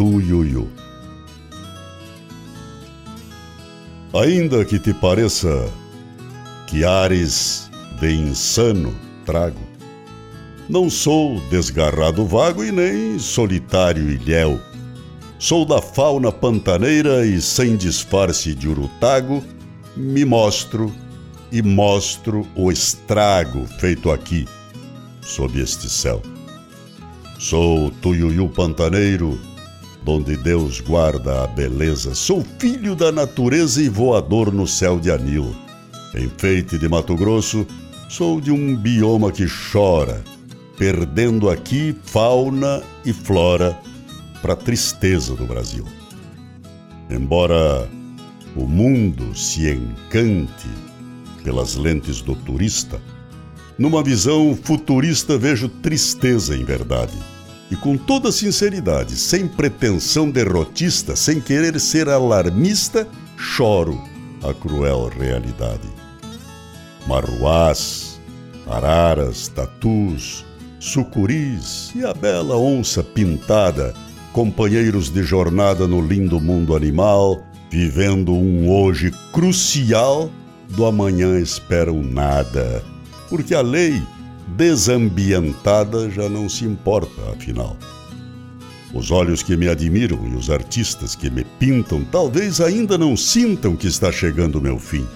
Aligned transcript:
Tuiuiu. 0.00 0.66
Ainda 4.14 4.64
que 4.64 4.78
te 4.78 4.94
pareça 4.94 5.70
que 6.66 6.82
ares 6.86 7.70
de 8.00 8.10
insano 8.10 8.94
trago, 9.26 9.60
não 10.70 10.88
sou 10.88 11.38
desgarrado 11.50 12.24
vago 12.24 12.64
e 12.64 12.72
nem 12.72 13.18
solitário 13.18 14.10
ilhéu. 14.10 14.58
Sou 15.38 15.66
da 15.66 15.82
fauna 15.82 16.32
pantaneira 16.32 17.26
e 17.26 17.38
sem 17.38 17.76
disfarce 17.76 18.54
de 18.54 18.68
urutago, 18.68 19.44
me 19.94 20.24
mostro 20.24 20.90
e 21.52 21.60
mostro 21.60 22.46
o 22.56 22.72
estrago 22.72 23.66
feito 23.78 24.10
aqui, 24.10 24.48
sob 25.20 25.60
este 25.60 25.90
céu. 25.90 26.22
Sou 27.38 27.90
tuiuiu 27.90 28.48
pantaneiro, 28.48 29.38
donde 30.02 30.36
Deus 30.36 30.80
guarda 30.80 31.44
a 31.44 31.46
beleza. 31.46 32.14
Sou 32.14 32.44
filho 32.58 32.94
da 32.94 33.12
natureza 33.12 33.82
e 33.82 33.88
voador 33.88 34.52
no 34.52 34.66
céu 34.66 34.98
de 34.98 35.10
anil. 35.10 35.54
Enfeite 36.14 36.78
de 36.78 36.88
Mato 36.88 37.14
Grosso, 37.14 37.66
sou 38.08 38.40
de 38.40 38.50
um 38.50 38.74
bioma 38.76 39.30
que 39.30 39.46
chora, 39.72 40.24
perdendo 40.76 41.48
aqui 41.48 41.94
fauna 42.02 42.82
e 43.04 43.12
flora 43.12 43.78
para 44.42 44.56
tristeza 44.56 45.34
do 45.34 45.46
Brasil. 45.46 45.86
Embora 47.10 47.88
o 48.56 48.66
mundo 48.66 49.36
se 49.36 49.70
encante 49.70 50.68
pelas 51.44 51.76
lentes 51.76 52.20
do 52.20 52.34
turista, 52.34 53.00
numa 53.78 54.02
visão 54.02 54.58
futurista 54.60 55.38
vejo 55.38 55.68
tristeza 55.68 56.56
em 56.56 56.64
verdade. 56.64 57.16
E 57.70 57.76
com 57.76 57.96
toda 57.96 58.32
sinceridade, 58.32 59.16
sem 59.16 59.46
pretensão 59.46 60.28
derrotista, 60.30 61.14
sem 61.14 61.40
querer 61.40 61.78
ser 61.78 62.08
alarmista, 62.08 63.06
choro 63.36 64.02
a 64.42 64.52
cruel 64.52 65.08
realidade. 65.08 65.88
Marruás, 67.06 68.20
araras, 68.66 69.48
tatus, 69.48 70.44
sucuris 70.78 71.92
e 71.94 72.04
a 72.04 72.14
bela 72.14 72.56
onça 72.56 73.02
pintada, 73.02 73.94
companheiros 74.32 75.10
de 75.10 75.22
jornada 75.22 75.86
no 75.86 76.00
lindo 76.00 76.40
mundo 76.40 76.74
animal, 76.74 77.44
vivendo 77.70 78.32
um 78.32 78.70
hoje 78.70 79.12
crucial 79.32 80.30
do 80.70 80.86
amanhã 80.86 81.38
esperam 81.38 82.02
nada, 82.02 82.82
porque 83.28 83.54
a 83.54 83.60
lei 83.60 84.00
desambientada 84.56 86.10
já 86.10 86.28
não 86.28 86.48
se 86.48 86.64
importa, 86.64 87.20
afinal. 87.32 87.76
Os 88.92 89.10
olhos 89.10 89.42
que 89.42 89.56
me 89.56 89.68
admiram 89.68 90.26
e 90.26 90.34
os 90.34 90.50
artistas 90.50 91.14
que 91.14 91.30
me 91.30 91.44
pintam 91.44 92.04
talvez 92.04 92.60
ainda 92.60 92.98
não 92.98 93.16
sintam 93.16 93.76
que 93.76 93.86
está 93.86 94.10
chegando 94.10 94.56
o 94.56 94.62
meu 94.62 94.78
fim. 94.78 95.06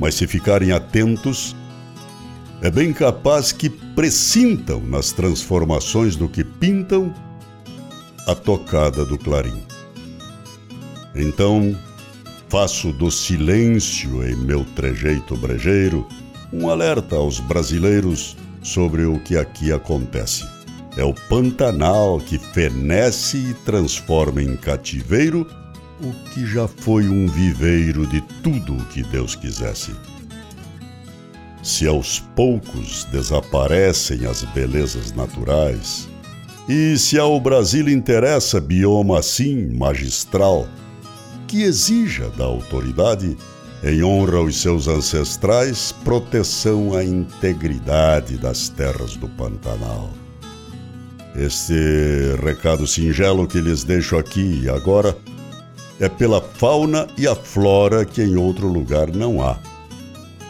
Mas 0.00 0.14
se 0.14 0.26
ficarem 0.26 0.72
atentos, 0.72 1.54
é 2.62 2.70
bem 2.70 2.92
capaz 2.92 3.52
que 3.52 3.68
pressintam 3.68 4.80
nas 4.80 5.12
transformações 5.12 6.16
do 6.16 6.28
que 6.28 6.42
pintam 6.42 7.14
a 8.26 8.34
tocada 8.34 9.04
do 9.04 9.18
clarim. 9.18 9.62
Então, 11.14 11.76
faço 12.48 12.92
do 12.92 13.10
silêncio 13.10 14.26
em 14.26 14.34
meu 14.36 14.64
trejeito 14.76 15.36
brejeiro 15.36 16.06
um 16.52 16.68
alerta 16.68 17.16
aos 17.16 17.40
brasileiros 17.40 18.36
sobre 18.62 19.04
o 19.04 19.18
que 19.20 19.36
aqui 19.36 19.72
acontece. 19.72 20.46
É 20.96 21.04
o 21.04 21.14
Pantanal 21.28 22.18
que 22.18 22.38
fenece 22.38 23.36
e 23.36 23.54
transforma 23.64 24.42
em 24.42 24.56
cativeiro 24.56 25.46
o 26.00 26.12
que 26.30 26.46
já 26.46 26.66
foi 26.66 27.08
um 27.08 27.26
viveiro 27.26 28.06
de 28.06 28.20
tudo 28.42 28.74
o 28.74 28.84
que 28.86 29.02
Deus 29.02 29.34
quisesse. 29.34 29.92
Se 31.62 31.86
aos 31.86 32.20
poucos 32.34 33.04
desaparecem 33.04 34.26
as 34.26 34.42
belezas 34.44 35.12
naturais, 35.12 36.08
e 36.68 36.96
se 36.98 37.18
ao 37.18 37.40
Brasil 37.40 37.88
interessa 37.88 38.60
bioma 38.60 39.18
assim 39.18 39.68
magistral, 39.74 40.68
que 41.46 41.62
exija 41.62 42.28
da 42.30 42.44
autoridade, 42.44 43.36
em 43.82 44.02
honra 44.02 44.38
aos 44.38 44.60
seus 44.60 44.88
ancestrais, 44.88 45.92
proteção 46.04 46.96
à 46.96 47.04
integridade 47.04 48.36
das 48.36 48.68
terras 48.68 49.16
do 49.16 49.28
Pantanal. 49.28 50.10
Este 51.36 52.34
recado 52.42 52.86
singelo 52.86 53.46
que 53.46 53.60
lhes 53.60 53.84
deixo 53.84 54.16
aqui 54.16 54.62
e 54.64 54.68
agora 54.68 55.16
é 56.00 56.08
pela 56.08 56.40
fauna 56.40 57.06
e 57.16 57.28
a 57.28 57.34
flora 57.34 58.04
que 58.04 58.22
em 58.22 58.36
outro 58.36 58.66
lugar 58.66 59.08
não 59.14 59.40
há. 59.40 59.56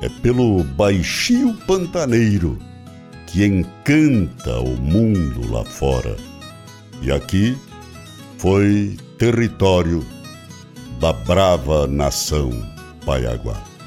É 0.00 0.08
pelo 0.08 0.64
baixio 0.64 1.52
pantaneiro 1.66 2.58
que 3.26 3.44
encanta 3.44 4.58
o 4.60 4.76
mundo 4.76 5.52
lá 5.52 5.62
fora. 5.64 6.16
E 7.02 7.12
aqui 7.12 7.56
foi 8.38 8.96
território 9.18 10.04
da 10.98 11.12
brava 11.12 11.86
nação 11.86 12.50
Paiaguá. 13.04 13.79